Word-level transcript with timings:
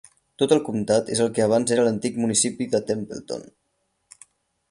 Tot 0.43 0.53
el 0.53 0.61
comtat 0.67 1.11
és 1.15 1.21
el 1.25 1.29
que 1.35 1.43
abans 1.45 1.73
era 1.75 1.83
l'antic 1.87 2.17
municipi 2.23 2.69
de 2.73 2.81
Templeton. 2.89 3.47